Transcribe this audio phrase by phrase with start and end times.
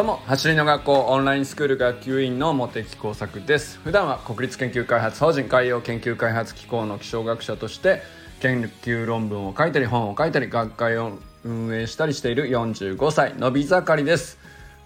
[0.00, 3.78] どうも走りの学校オンラインスクール学級委員の茂木耕作です。
[3.80, 8.00] 普段は国立研究開発法人海洋研究開発機構の気象学者として
[8.40, 14.38] 研究論文を書いたり本を書いたり学会を運営したりしている45歳のび盛りです。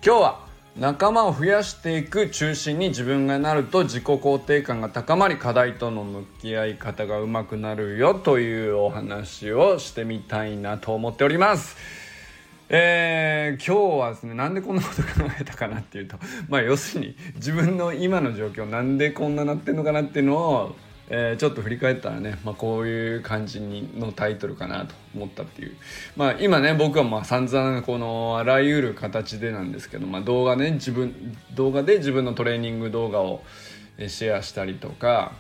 [0.05, 0.41] 今日は
[0.77, 12.04] 仲間を増やしていく中心に自分がなると自己肯定感が高まり課題との向き合い方がうまくなるよというお話をしてみたいなと思っております。
[12.71, 16.17] えー、今日はですねなんでこんなこと考えたかなっていうと
[16.49, 20.77] まあ要するに自分の今の状況なんでこんななってんのかなっていうのを、
[21.11, 25.77] えー、ちょっと振り返ったらね、まあ、こういう感じにのタイトルかなと思ったっていう
[26.17, 33.45] まあ今ね僕はまあ散々このあらゆる形でなんですけど、まあ、動画ね自分動画で自分のトレーニング動画を
[33.99, 35.33] シェアしたりとか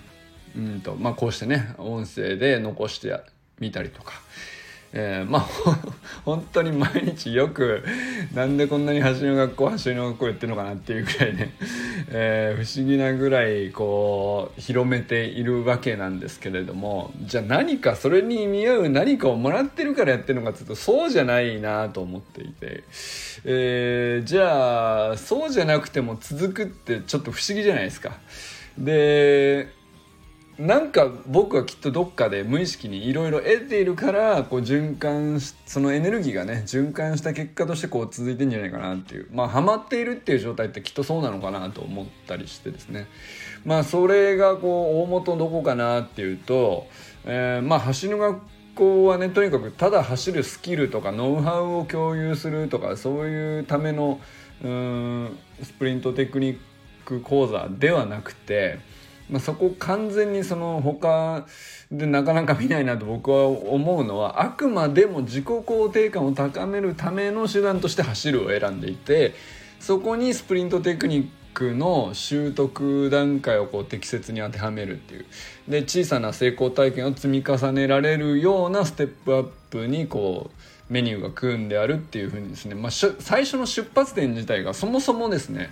[0.54, 3.18] うんとまあこうしてね音声で残して
[3.60, 4.12] みたりとか。
[4.96, 5.48] えー、まあ
[6.24, 7.82] 本当に毎日よく
[8.32, 11.52] なんでこんなに走りの学校走りの学校言ってるのかなっていうぐらいね、
[12.10, 22.84] えー、不思議なぐらいこう広めているわけなんですけれどもじゃあ何かそれに見合う何かをもらってるからやってるのかっていうとそうじゃないなと思っていて、
[23.44, 28.12] えー、じゃあそうじゃなくても続くってちょっと不思議じゃないですか。
[28.78, 29.68] で
[30.58, 39.28] なんか僕はきっとどっかで無意識にいろいろ得ているからこう循環そのエネルギーがね循環した結果としてこう続いてんじゃないかなっていう。
[39.32, 43.08] まあハマっているっていう状態ってきっとそうなのかなと思ったりしてですね。
[43.64, 46.86] まあそれがこう大元どこかなっていうと、
[47.24, 48.40] え、まあ走る学
[48.76, 54.20] 校はねとにかくただ走るスキルとかノウハウを共有するとかそういうための
[54.62, 56.58] うんスプリントテクニッ
[57.04, 58.78] ク講座ではなくて
[59.30, 61.46] まあ、そこ完全にその他
[61.90, 69.34] でなかなか見ないなと僕は思うのはあくまでも自己肯定感を高めるための手段として走るを選んでいて
[69.80, 75.26] そこにスプリントテクニックの習得段階をこう適切に当てはめるっていう。
[75.68, 85.70] で小さな成功体験を積み重ねられるようなステップアップにこうメニューが組んであるっていうふうにですね、まあ、最初の出発点自体がそもそもですね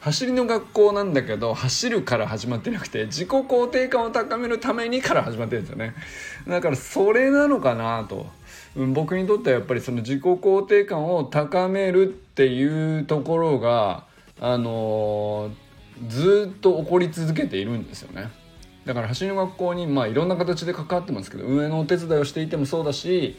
[0.00, 5.94] 走りの学校なんだけど走るから始まってなくて自己肯定感を高めるためにから始まってるんですよね。
[6.48, 8.26] だからそれなのかなと、
[8.76, 14.04] うん、僕にとってはやっぱりその自己肯定感を高めるっていうところが
[14.40, 18.30] あのー、ずっと起こり続けているんですよね。
[18.86, 23.36] だから走りの学校にまあいろんな形で関わってますけど運営のお手伝いをしていてもそうだし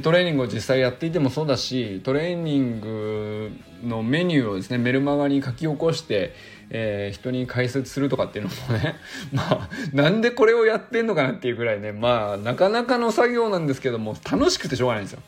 [0.00, 3.50] トレーニングを実際やっていてもそうだしトレーニング
[3.84, 6.34] のメニューをですねメルマガに書き起こして、
[6.70, 8.96] えー、人に解説するとかっていうのもね
[9.32, 15.22] まあなんでこれをやってんのかなっていうぐらいねまあなかなかの作業なんですけども楽しくてしょうがないんですよ。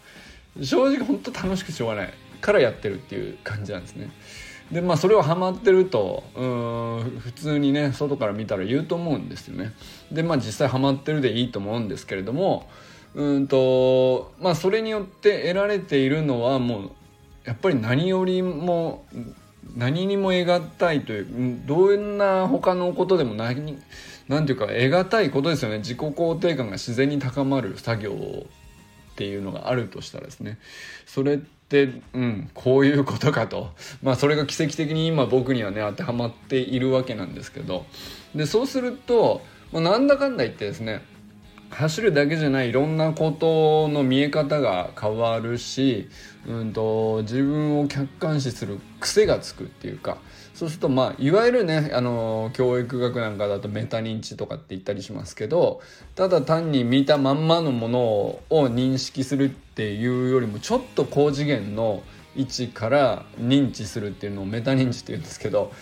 [0.63, 2.15] 正直本当楽しくてしょうがない。
[2.45, 4.11] からやってるっていう感じなんですね。
[4.71, 9.73] でまあそれをハマってるとうん普通にね外から見たら言うと思うんですよね。
[10.13, 12.69] でまあ実際ハマってるでいいと思うんですけれども
[13.15, 16.91] うんとまあそれによって得られているのはもう
[17.45, 19.05] やっぱり何よりも
[19.77, 23.79] 何にも得難いというどんな他のことでも何
[24.29, 25.79] 何ていうか得難いことですよね。
[25.79, 30.59] 自己肯定感が自然に高まる作業っていうのがあるとしたらですね。
[31.07, 33.71] それってうんこういうことかと。
[34.03, 37.85] まあそれが奇跡的に今僕にはね当てはまっているわけなんですけど。
[38.35, 39.43] でそうすると、
[39.73, 41.03] まあ、なんだかんだ言ってですね
[41.71, 46.09] 走るだけじゃないいろんなことの見え方が変わるし、
[46.47, 50.19] うんと、自分を客観視する癖がつくっていうか
[50.55, 55.81] そうするとまあいわゆるねあの教育学なんかだとメタ認知とかって言ったりしますけど
[56.15, 62.05] ただ単に見たまんまのものを認識するっていうよりもちょっと高次元の
[62.37, 65.73] 位置から認知するっていうのをメタ認知って言うんですけど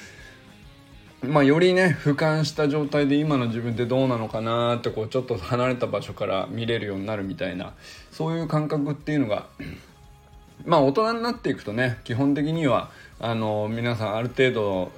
[1.25, 7.75] まあ、よりね俯瞰した状態で今の自分ってどうなのかなってこうちょっと離れた場所から見れるようになるみたいな
[8.11, 9.47] そういう感覚っていうのが
[10.67, 12.91] まあ大人になっていくとね基本的には
[13.21, 14.91] あの皆さんある程度、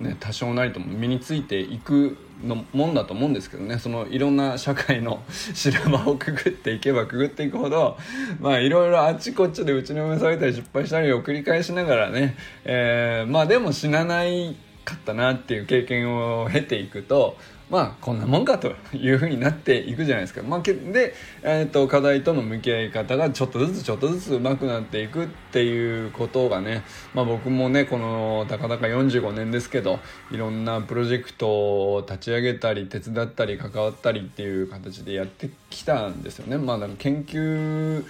[0.00, 7.98] うん、ね、多少なりとも身についていくのもんだと思うんですけどねそのいろんな社会の 修羅場をくぐっていけばくぐっていくほど
[8.40, 14.56] まあいろいろあっちこっちで打ちのめされたり失敗したりを繰り返しながらね、えー、まあでも死なない
[14.90, 17.36] かったなっていう経験を経ていくと
[17.70, 20.42] まあこんなもんかというふうになっていくじゃないですか。
[20.42, 26.82] まあ、で、えーと、課題との向き合い方がちょっとずつちょっとずつ上手くなっていくっていうことがね、
[27.14, 30.00] まあ、僕もねこのたかだか45年ですけど
[30.32, 36.58] いろんなプロジェクトを立ち上げたり手伝ったり関わったりっていう形でやってきたんですよね。
[36.58, 38.04] まあ、だか研究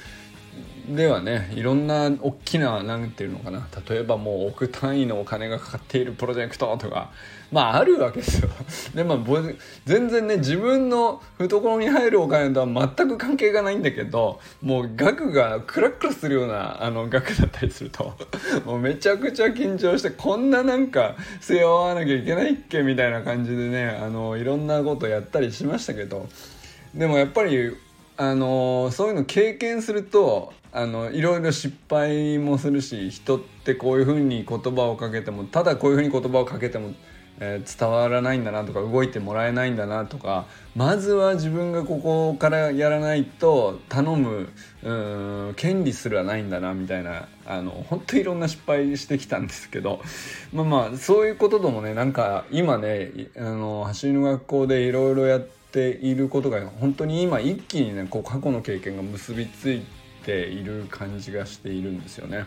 [0.91, 3.67] ではねいろんな大きな何て言うのかな。
[3.89, 7.11] 例えばもう億単位のお金がかかっているプロジェクトとか
[7.53, 8.49] まああるわけですよ。
[8.95, 9.19] でまあ
[9.85, 12.67] 全然ね自分の懐に入るお金とは
[12.97, 18.17] 全く関係がないんだけどもう額がクラクラするようなあの額だったりすると
[18.67, 26.29] もうめちゃくちゃ緊張してこんななんか背負わなきゃいけないっけみたいな感じでねあのいろんなことやったりしましたけど
[26.95, 27.77] でもやっぱり
[28.21, 36.93] あのそういうの経験するとあのいろいろ失敗もするし人ってこういうふうに言葉をかけてもただこういうふうに言葉をかけても、
[37.39, 40.45] えー、伝わらないんだなとか動いてもらえないんだなとか
[40.77, 44.51] まずは自分がここからやらないと頼む
[44.83, 50.03] うん権利すらないんだなみたいなあの本当いろんな失敗してきたんですけど
[50.53, 59.83] まあまあそういうことともねなんか今ねあの走りの学校でいろいろやってていることが本当に今一気にねこう過去の経験が結びつい
[60.25, 62.47] ている感じがしているんですよね。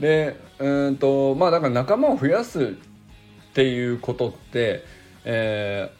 [0.00, 2.76] でうんとまあだから仲間を増やす
[3.50, 4.84] っていうことって、
[5.24, 5.92] え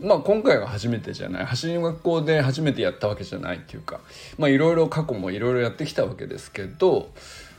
[0.00, 4.00] ー、まあ今回が初めてじゃない走りの学校で初めてやったわけじゃないっていうか
[4.38, 7.10] いろいろ過去もいろいろやってきたわけですけど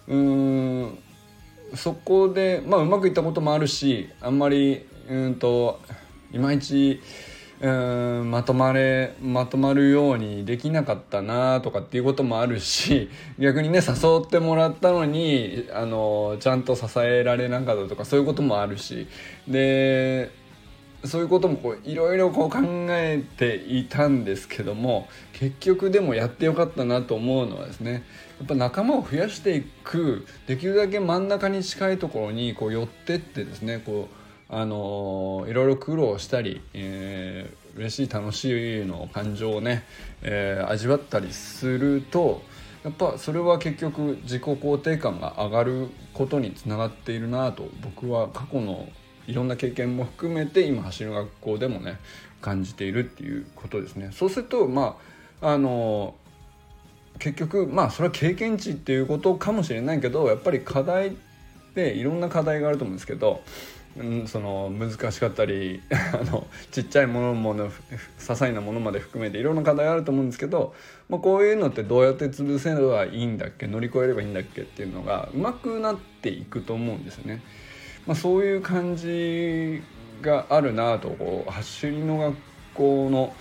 [0.08, 0.98] うん
[1.76, 5.80] そこでまあうまくいったこともあるしあんまりうんと
[6.34, 7.02] いまいち
[7.62, 7.70] う
[8.24, 13.10] んまとまれまとまるようにできなかったなとかっていうこともあるし
[13.40, 19.08] 逆にね誘ってもらったのにあのちゃんと支えられなかったとかそういうこともあるし
[19.48, 20.32] で
[21.06, 22.60] そういうこともこういろいろこう考
[22.90, 28.04] えていたんですけども結局でもやってよかったなと思うのはですね
[28.40, 34.25] やっぱ仲間を増やしていくできるだけ真ん中に近いところにこう寄ってってですねこう
[34.58, 39.84] あのいろいろ苦労したり、えー、嬉しい楽しいの感情をね、
[40.22, 42.42] えー、味わったりすると
[42.86, 48.88] やっぱそれは結局自己肯定感が上がることにつながっているなと僕は過去の
[49.28, 52.00] いろんな経験も含めて今走る学校でもね
[52.40, 54.12] 感じているっていうことですね。
[54.14, 54.96] そうするとま
[55.42, 56.16] ああの
[57.20, 61.12] 結局まあそれは経験値っていうことかもしれないけどやっぱり課題っ
[61.74, 63.42] ていろんな課題があると思うんですけど
[63.98, 67.74] うん、その難しかったり あのちっちゃいものもの些
[68.18, 70.76] 細なものまで含めていろんな課題あると思うんですけど、
[71.08, 77.42] まあ、こういうのってどうやって潰せばいいんだっけ乗り越えればいいんだっけっていうのがうまくなっていくと思うんですね。
[78.06, 79.82] まあ、そういう感じ
[80.22, 82.36] があるなとこう走りの学
[82.74, 83.36] 校の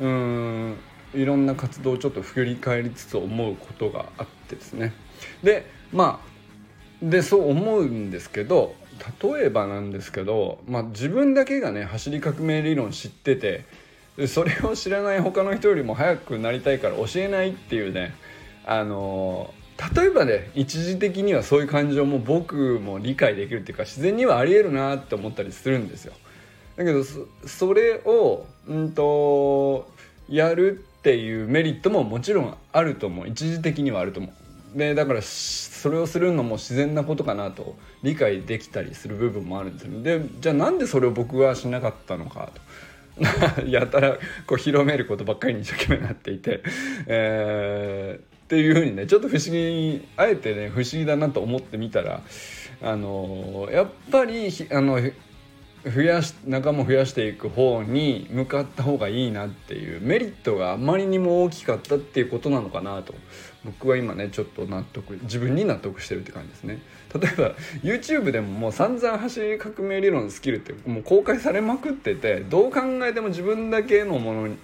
[0.00, 0.76] うん
[1.14, 4.92] いろんな活動をちょっと振り返りつつ思うことがあってですね。
[5.42, 6.36] でまあ
[7.02, 8.74] でそう思うんですけど
[9.22, 13.64] 例えばなんですけど、まあ、自分だけがね走り革命理論知ってて
[14.26, 18.14] それを知らない他の人よりも速くなりたいから教えないっていうね
[18.64, 19.52] あの
[19.94, 26.14] 例えばね一時的にはそういう感情も僕も理解できるっていうか自然にはありえるなって思ったりするんですよ。
[26.76, 27.04] だけど
[27.46, 29.88] それを、うんと
[30.28, 34.32] やるっていうメリットももちろんあると思う一時的にはあると思う。
[34.76, 40.02] でだからそれをするのも自然なことかなと理解できたりする部分もあるんですよね。
[40.02, 42.60] でじゃあなんでそれを僕はしなかったのかと。
[43.66, 46.62] やたらこう広めることばっかりに一生懸命なっていて、
[47.06, 52.20] えー、っていうふうにねちょっと不思議あえてね不思議だなと思ってみたら
[52.82, 55.00] あのやっぱりあの
[55.90, 63.14] 増やし仲間を増やしていく方に向かった方がいいなっていうメリットがあまりにも大きかったっていうことなのかなと。
[63.66, 66.80] 僕は今ねちょっと納得自分に納得してるって感じですね
[67.14, 74.56] 例えば YouTube でももう散々走り革命理論のスキルってもう公開されまくっててどう考えても自分だけのものに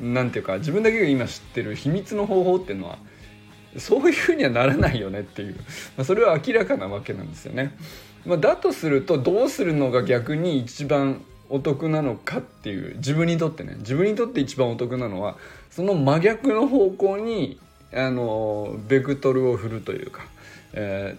[0.00, 2.98] なんていうか自分だけが今知ってる秘密の方法っていうのは
[3.76, 5.54] そういうふうにはならないよねっていう、
[5.96, 7.76] まあ、それは明らかなわけなんですよね。
[8.24, 15.36] まあ、だとするとどうするのが逆に一番お得なのかっていう自分にとってね自分にとって一番お得なのは
[15.70, 17.58] その真逆の方向に
[17.92, 20.26] あのベクトルを振るというか、
[20.72, 21.16] え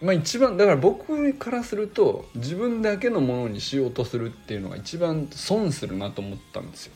[0.00, 6.92] ー、まあ一番だから僕からすると自分だけのものにしようとするっていうのが一番損するなと思ったんですよ。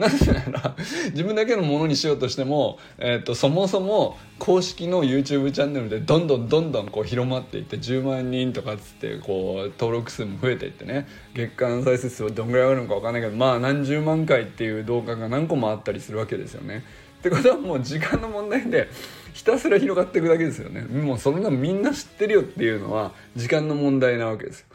[0.00, 0.76] なぜなら
[1.10, 16.82] 自分だけのものにしようとしても、えーと、そもそも公式の YouTube チャンネルでどんどんどんどんこう広まっていって10万人とかっつってこう登録数も増えていってね月間再生数はどんぐらいあるのか分かんないけどまあ何十万回っていう動画が何個もあったりするわけですよね。
[17.20, 18.88] ってことはもう時間の問題で
[19.34, 20.80] ひたすら広がっていくだけですよね。
[20.80, 24.66] もうそんなみんな知ってるよっていうのは時間の問題なわけですよ。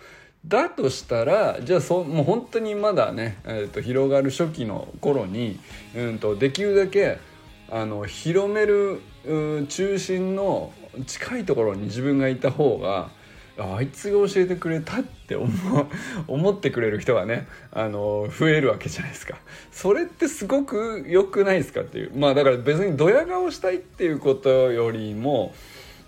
[0.48, 5.60] だとしたらじゃあそもう本当にまだね、えーと、広がる初期の頃に、
[5.96, 7.18] うんと、できるだけ
[7.70, 9.02] あの広める
[9.68, 10.72] 中心の
[11.08, 13.10] 近いところに自分がいた方が
[13.58, 15.50] あいつが教えてくれたって思
[16.28, 19.38] 思ってくれる人がねあの増えるわけじゃないですか。
[19.72, 22.12] それってすごく良くないですかっていう。
[22.16, 25.54] まあだから別にドヤ顔したいっていうことよりも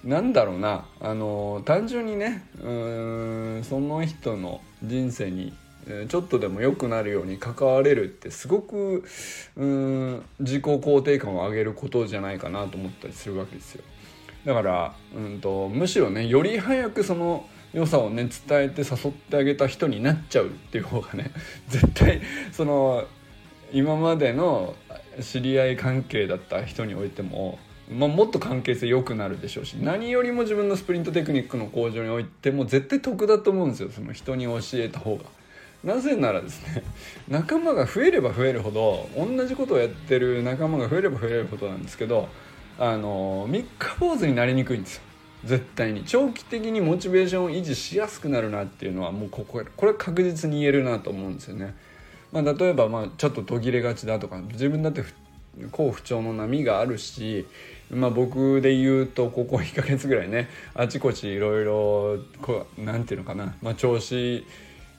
[0.04, 5.54] なんだろうなあの単純にねうんその人の人生に
[6.10, 9.04] ちょっとでも良くなるように関われるってすごく
[9.56, 13.84] うん自己肯定感を上げることじゃないかなと思ったりするわけですよ。
[14.46, 21.32] だから、うんと、むしろねより早くその良さをね伝えて誘ってあげた人になっちゃうっていう方がね
[21.68, 23.06] 絶対その
[23.74, 24.76] 今までの
[25.22, 35.24] 知り合い関係だった人においても、まあ、もっと関係性良くなるでしょうし何よりも自分のスプリントテクニックの向上においても絶対得だと思うんですよその人に教えた方が。
[35.84, 36.84] なぜならですね
[37.30, 42.28] 仲間が増えれば増えるほど同じことをやってる仲間が増えれば増えるほどなんですけど
[42.80, 45.04] あの三日坊主になりにくいんですよ
[45.46, 51.76] 絶対に長期的にモチベーションを維持しやすくなるなっていうのはもうこここれ確実に言えるなと思うんですよね。
[52.32, 55.04] まあ、例えばまあちょっと途切れがちだとか自分だって
[55.72, 57.46] 好不調の波があるし、
[57.90, 62.18] まあ、僕で言うとここ1ヶ月ぐらいねあちこちいろいろ
[62.78, 64.46] 何て言うのかな、まあ、調子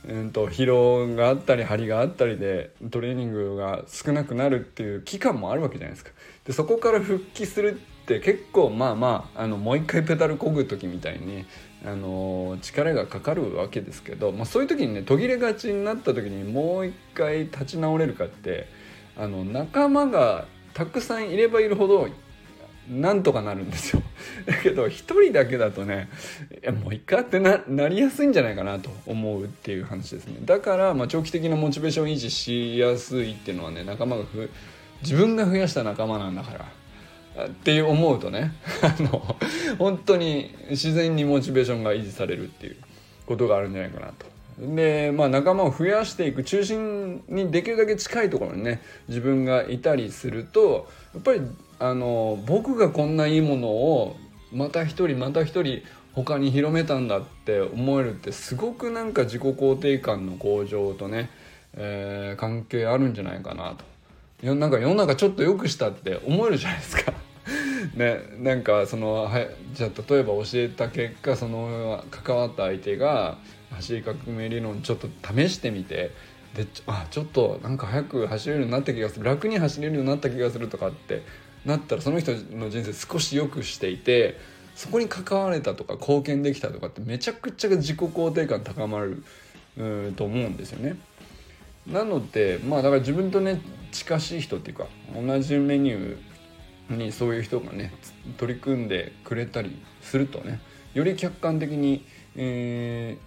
[0.06, 6.12] うんと疲労があったり張りがあったりでトレーニングが少なくなるっていう期間もあるわけじゃないですか。
[6.46, 11.44] でそこから復帰するって結構まあまああのもう一回ペダルこぐ時みたいに、
[11.84, 18.68] あの力がかかるわけですけど、まあ、そういう時にね途切れがちになった時にもう一回立ち直れるかって
[19.16, 22.08] あの仲間がたくさんいればいるほど
[22.90, 24.02] なんとかなるんですよ
[24.46, 26.08] だけど一人だけだとね
[26.62, 34.50] いやもう一回ってななりやすいんじゃないかなと思うっていう話ですねだからまあ長期的なモチベーション維持しやすいっていうのはね仲間がふ
[35.02, 36.68] 自分が増やした仲間なんだか
[37.36, 38.52] らって思うとね
[38.82, 39.36] あの
[39.78, 42.76] 本当に自然にモチベーションが維持されるっていう
[43.26, 44.37] ことがあるんじゃないかなと。
[44.58, 51.42] でまあ仲間を増やしていく中心にできるだけ近いところにね自分がいたりするとやっぱり
[51.78, 54.16] あの僕がこんないいものを
[54.52, 55.82] また一人また一人
[56.14, 61.30] 他に広めたんだって思えるってすごくなんか自己肯定感の向上とね、
[61.74, 63.84] えー、関係あるんじゃないかなと。
[64.54, 67.12] なんか世の中ちょっと良くしたって思えるじゃないですか。
[67.94, 69.30] ね、なんかそのは
[69.72, 73.38] じゃあ例えば教えた結果その関わった相手が
[73.70, 76.10] 走り革命理論ちょっと試してみて
[76.54, 81.22] であちょっとなんか早く走れるようになった気がする楽に走れるようになった気がするとかって
[81.64, 84.38] なったらその人の人生少し良くしていて
[84.74, 89.22] そこに関われたとか貢献できたとかってめちゃくちゃ自己肯定感高まる
[90.16, 90.96] と思うんですよね。
[91.86, 96.27] なのでまあだから自分とね近しい人っていうか同じメニュー
[96.90, 97.92] にそういう人がね
[98.36, 100.60] 取り組んでくれたりするとね
[100.94, 102.04] より客観的に、
[102.36, 103.18] え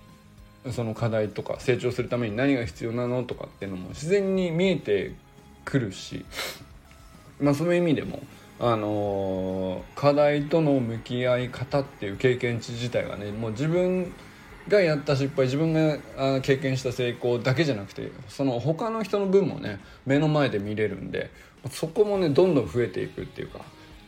[0.66, 5.14] ー、その課題とか成長するために何が必要なのとかっていうのも自然に見えて
[5.64, 6.26] くるし
[7.42, 8.22] まあ、そういう意味でも、
[8.60, 14.14] あのー、課題との向き合い方っていう経験値自体がねもう自分
[14.68, 21.32] がやった失敗自分が経験した成功だけじゃなくてその他の人の分もね目の前で見れるんで
[21.70, 23.60] そこもねどんどん増えていくっていうか、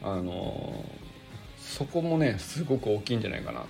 [0.01, 0.83] あの、
[1.59, 3.67] そこもねすごく大きいんじゃないかなと。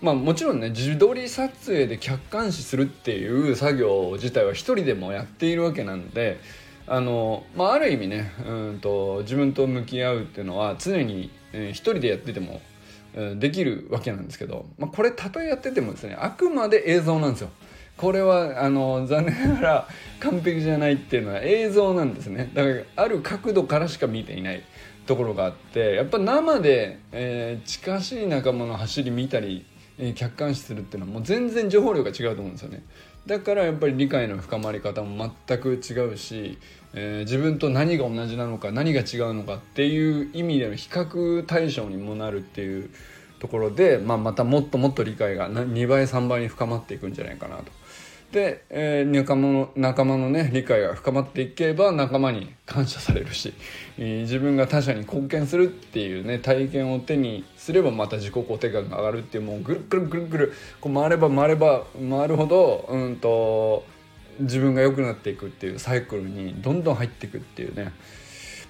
[0.00, 6.38] まあもちろんね自撮り撮影で客観視するっていう作業自体は一人でもやっているわけなので
[6.86, 12.60] あの、まあ、ある意味ねうんと自分と向き合うっていうのは常に、一人でやってても、
[13.36, 17.50] できるわけなんですけど、まあ、これたとえやっててもですねあくまで映像なんですよ。
[17.98, 19.88] これはあの残念ながら
[20.20, 24.62] 完璧じゃないっていうのは映像なんですねだからある角度からしか見ていない
[25.06, 29.66] ところがあってやっぱ生で、えー、近しい仲間の走り見たり、
[29.98, 32.84] えー、客観視するっていうのはもう全然情報量が違うと思うんですよね
[33.28, 36.58] だからやっぱり理解の深まり方も全く違うし
[36.94, 42.90] えー、自分と何が同じなのか何が違うのかっていう意味での比較対象にもなるっていう
[43.40, 47.64] ところで、まあ、またもっともっと理解が2倍3倍に深まっていくんじゃないかなと。
[48.32, 53.54] で、えー、仲間の仲間のね理解が深まっていけば仲間に感謝されるし、
[53.96, 63.84] えー、自分が他者に貢献するっていうね体験を手にすればまた自己肯定感が上がるっていうもうぐるぐるぐるぐるこう回れば回れば回るほどうんと
[64.40, 67.92] 自分が良くなっていくっていうサイクルにどんどん入っていくっていうね、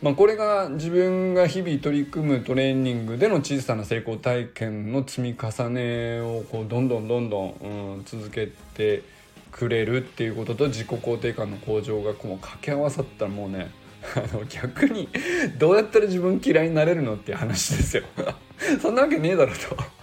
[0.01, 7.67] まあ、これが自分が日々取り組むトレーニングでの小さな成功体験の積み重ねをこうどんどんどんどん、う
[7.99, 9.18] ん、続けて
[9.59, 13.73] くれるっていうことと自己肯定感の向上がこう掛け合わさったらもうね
[14.15, 15.09] あの逆に
[15.59, 18.05] どうやったら自分嫌いになれるのって話ですよ。
[18.81, 19.99] そんなわけねえだろと。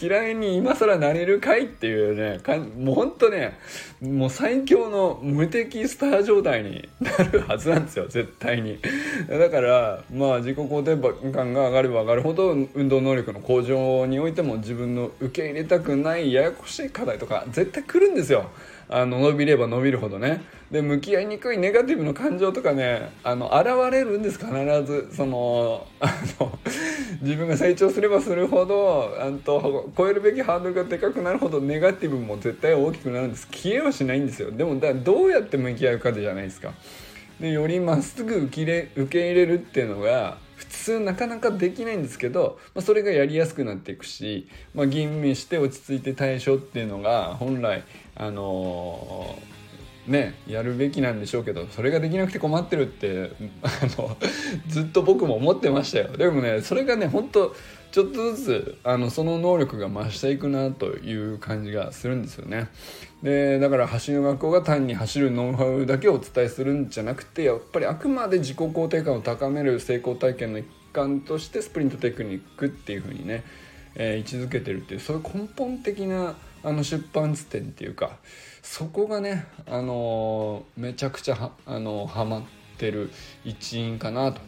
[0.00, 3.58] 嫌いに今更なれるかいっていうねかもうほんとね
[4.00, 8.06] もう最強の無敵スター状態になるはずなんですよ。
[8.08, 8.78] 絶対に。
[9.28, 18.50] だからまあ自己肯定感が上がれば上がるほど運動能力の向上においても自分の受け入れたくないややこしい課題とか絶対来るんですよ。
[18.90, 20.42] あの伸びれば伸びるほどね。
[20.70, 24.50] で向き合いにくいネガティブの感情とかねあの現れるんです必
[24.84, 25.08] ず。
[25.14, 26.06] そのあ
[26.40, 26.58] の
[27.22, 33.46] 自分が成長すればするほどあと超えるべきハードルがでかくなるほどネガティブも絶対大きくなるんです。
[33.50, 34.50] 消えはしないんですよ。
[34.50, 36.72] でもだどうやって向き合うかじゃないですか。
[37.40, 47.84] でよりまっすぐ受け受け入れるっていうのが普通なかなかできないんですけど、まあ、それがやりやすくなっていくし、まあ、吟味して落ち着いて対処っていうのが本来
[48.16, 49.57] あのー、
[50.08, 53.30] ねやるべきなんでしょうけどそれができなくて困ってるって
[53.62, 53.68] あ
[54.00, 54.16] の
[54.68, 57.54] ずっと僕も思ってましたよでもねそれがね本当
[57.90, 62.68] ちょっとずつあのその能力が増していくなという感じがするんですよね。
[63.22, 73.42] でだから走りの学校が単に走るノウハウだけをお伝えするんじゃなくてやっぱりあくまで自己肯定感を高める成功体験の一環としてスプリントテクニックっていう風にね、
[73.94, 78.18] えー、位置づけてるっていうそういう根本的なあの出版図点っていうか
[78.70, 82.42] そこがね、あのー、めちゃくちゃはあのー、ハマっ
[82.76, 83.10] てる
[83.42, 84.42] 一因かなと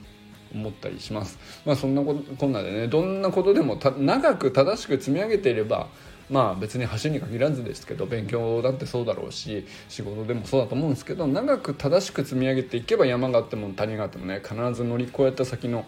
[0.54, 1.38] 思ったりします。
[1.64, 5.88] まあそんなこんなでねどんなことでも長く正しく積み上げていれば
[6.28, 15.86] まあ別に走りに限らずですけど勉強だってそうだろうし仕事でもそうだと思うんですけど長く正しく積み上げていけば山があっても谷があってもね必ず乗り越えた先の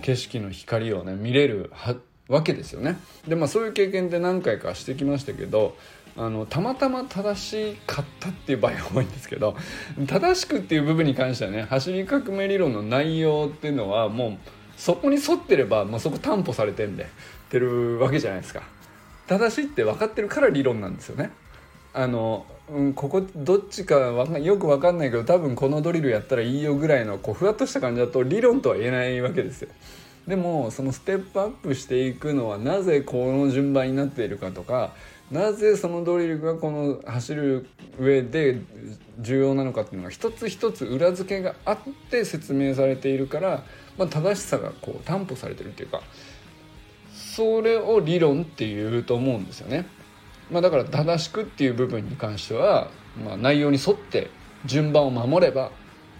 [0.00, 1.70] 景色の光をね見れる
[2.28, 2.98] わけですよね。
[3.28, 5.76] でまあそういう経験って何回かしてきましたけど
[6.16, 9.56] あのたまたま正しかったっていう場合が多いんですけど
[10.06, 14.38] 正しくっていう部分に関してはね走り革命理論の内容っていうのはもう
[14.76, 17.06] そこに沿ってれば、まあ、そこ担保されてんで
[17.52, 18.62] てるわけじゃないですか。
[19.26, 21.30] 正しいって分かってるから理論なんですよね。
[21.94, 29.68] あの、うん、ここどっちかよく分かんないけど多分このドリルやったらいいよぐらいのこうふわっとした感じだと理論とは言えないわけですよ。
[30.26, 34.94] でもそのステップアップしていくのはなぜこの順番になっているかとか
[35.32, 37.66] なぜそのドリルがこの走る
[37.98, 38.60] 上で
[39.18, 41.78] 重要なのかっていうのが一つ一つ裏付けがあっ
[42.10, 43.64] て説明されているから、
[43.96, 46.02] まあ、正しさがこう担保されてるっていうか
[47.14, 49.86] それを理論っていうと思うんですよね。
[50.50, 52.90] まあ、だから正しくっていう部分に関しては、
[53.24, 54.28] まあ、内容に沿って
[54.66, 55.70] 順番を守れば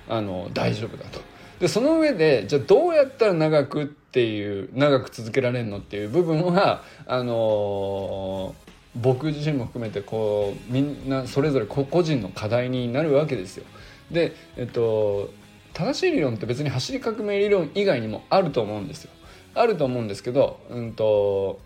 [0.09, 1.20] あの大丈夫だと。
[1.61, 13.65] でその上でじゃあどうやったら長くっていう長く続けられるのっていう部分はあのー僕自身も含めてこうみんなそれぞれ個人の課題になるわけですよ。
[14.11, 15.31] で、えっと、
[15.73, 19.11] 正しい理論って別に走り革命理論以外にもあると思うんですよ。
[19.55, 21.61] あると思うんですけど、うんと、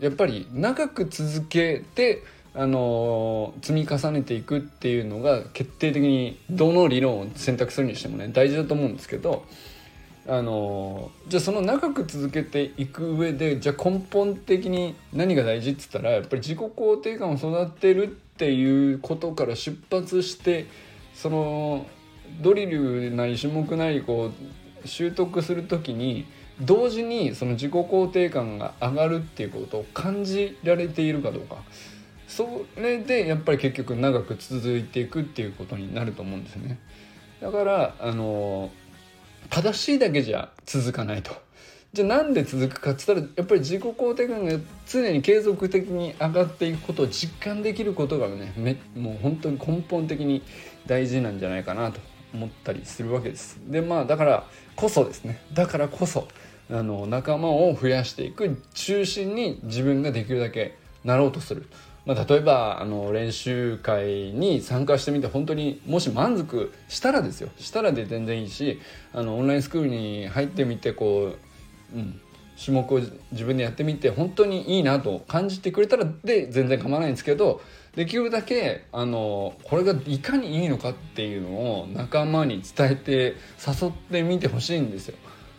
[0.00, 2.22] やっぱり長く続けて
[2.54, 9.44] あの積み重ねていくっていうのが決定的にどの理論を選択するにしてもね大事だと思うんですけど
[10.28, 20.66] あのじゃあその長く続けていく上でじゃあ根本的に何が大事っつったらやっぱり自己肯定感を育てるっていうことから出発して
[21.14, 21.86] その
[22.40, 24.32] ドリルなり種目なりこ
[24.84, 26.26] う習得する時に
[26.60, 31.56] 同時にその自己肯定感が上がるっていうことを感じられているかどうか
[32.26, 36.78] それでやっぱり結局長く続いていくっていうことになると思うんですよね。
[37.40, 38.70] だからあの
[39.50, 41.32] 正しいだけじゃ続かないと。
[41.92, 50.42] じゃあなんで続くかっつったらやっぱり自己肯定感が常に継続的に上がっていくことを実感できることがねめもう本当に根本的に
[50.86, 52.00] 大事なんじゃないかなと
[52.34, 53.58] 思ったりするわけです。
[53.66, 56.28] でまあだからこそですねだからこそ
[56.70, 61.66] あの仲間を増やしていく中心に自分ができるだけなろうとする。
[62.06, 68.80] まあ、例えばあの練習会に参加してみて本当にもし満足したらですよしたらで全然いいし
[69.12, 71.34] あのオンラインスクールに入ってみてこ
[71.92, 72.20] う、うん、
[72.62, 73.00] 種目を
[73.32, 77.60] 自分でやってみて本当にいいなと感じてくれたらで全然構わないんですけど
[77.96, 85.16] できるだけあのこれがいかにいいのかっていうのを仲間に伝えて誘ってみてほしいんですよ。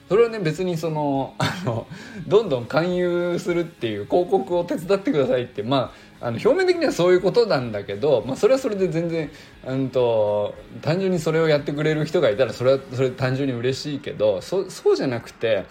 [0.07, 1.85] それはね別にそのあの
[2.27, 9.29] どんどん勧誘するっていう広告を手伝ってくださいってまああの表面的にはそういうことなんだけど、まあ、それはそれで全然、
[9.65, 15.65] うんと、単純にそれをやってくれる人がいたらそれはそれ単純に嬉しいけどそそうじゃなくて、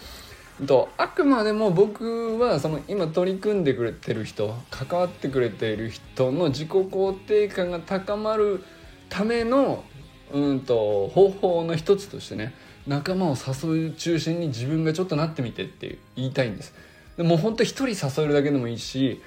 [0.66, 8.62] と、あくまでも僕はその今取り組んでくれてる人関わってくれている人の自己肯定感が高まる
[9.08, 9.84] ための
[10.32, 12.54] うんと方法の一つとしてね
[12.86, 16.72] 仲間を誘う中心に自分がちょっとなってみてって言いたいんです。
[17.16, 19.20] でもうほんと1人誘えるだけでもいいし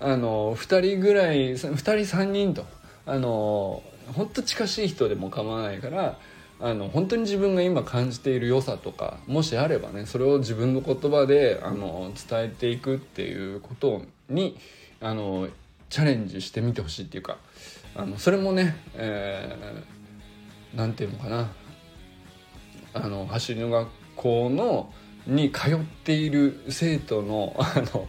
[0.00, 2.64] あの2人ぐらい2人3人と
[3.06, 3.82] あの
[4.14, 6.18] 本当近しい人でも構わないから
[6.60, 14.56] あの本当に自分が今感じている良さとかもしあればねそれを自分の言葉であの伝えていくっていうことに
[15.00, 15.48] あの
[15.90, 17.38] チャレンジしてみてほしいっていうか
[17.94, 21.52] あのそれもね、えー、ていうのかな
[22.94, 24.92] あの走りの学校の
[25.26, 28.08] に通っている生徒の あの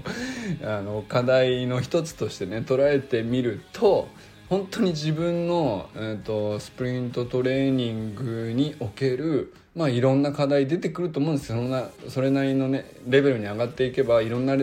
[0.78, 4.08] あの課題の一つとしてね捉えてみると
[4.50, 11.52] 本当に自分の、えーと、スプリントトレーニングにおける、まあ、いろんな課題出てくると思うんです。
[11.52, 14.56] よそんなそれなりのねレベルに上がっていけばいろんな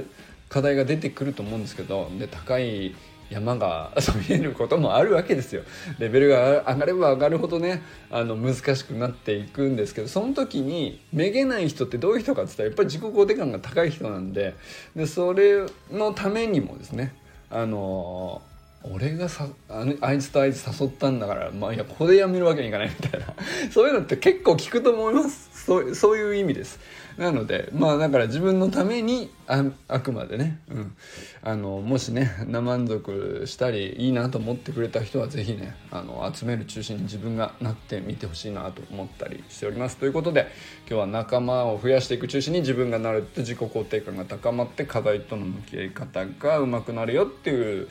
[0.48, 2.94] 課題が出てくると思うんですけどで高い
[3.32, 3.92] 山が
[4.28, 5.62] 見えることもあるわけですよ。
[5.98, 14.54] レベルが上がれば上がるほどねあの難しくなっていくんですけどその時にめげない人ってどういう人かって言ったらやっぱり自己肯定感が高い人なんで
[14.94, 17.14] でそれのためにもですね
[17.50, 18.42] あの
[18.84, 23.26] 俺がさあのあいつとあいつ誘ったんだからまあいやここでやめるわけにいかないみたいな。
[23.70, 25.64] そういうのって結構聞くと思います。
[25.66, 26.80] そうそういう意味です。
[27.16, 30.96] なのでまあだから自分のためにああくまでね、うん、
[31.42, 39.96] あのもしね生満足したりいいなと思ってくれた人は是非ねあの集める中心に自分がなってみてほしいなと思ったりしております。
[39.96, 40.48] ということで
[40.88, 47.88] 今日は仲間を増やしていく中心に自分がなるって自己肯定感が高まって課題との向き合い方がうまくなるよっていう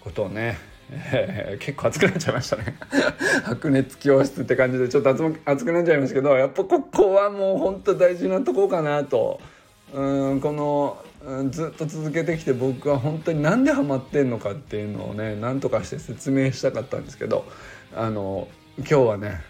[0.00, 0.56] ことをね、
[0.92, 2.76] えー、結構熱くなっちゃいましたね
[3.44, 5.10] 白熱教室って感じでちょっと
[5.44, 9.40] 熱くなっちゃいますけどやっぱここはもうほんと大事なとこかなと
[9.92, 11.04] うんこの
[11.50, 17.44] ずっと続けてきて僕は本当に何でハマってんのかっていうのをね何とかして説明したかったんですけど
[17.94, 18.48] あの
[18.78, 19.40] 今日はね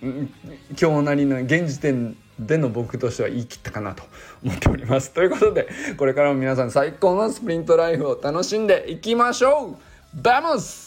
[0.00, 4.04] 今日なりの現時点での僕としては言い切ったかなと
[4.44, 5.12] 思っております。
[5.12, 9.78] ということでこれからも皆さん最高のスプリントライフを楽しんでいきましょ
[10.14, 10.85] う ¡Vamos!